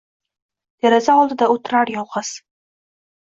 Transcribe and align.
Deraza 0.85 1.17
oldida 1.23 1.49
o’ltirar 1.55 1.91
yolg’iz. 1.97 2.31